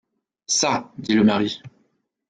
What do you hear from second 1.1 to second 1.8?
le mari.